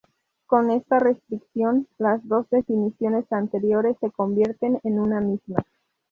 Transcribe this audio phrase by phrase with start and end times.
[0.47, 5.63] Con esta restricción, las dos definiciones anteriores se convierten en una misma.